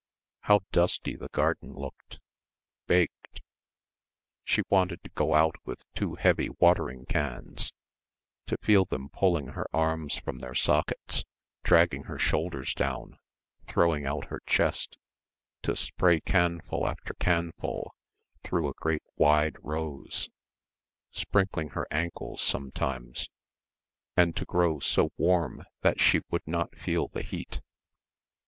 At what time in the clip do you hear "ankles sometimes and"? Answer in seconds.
21.91-24.35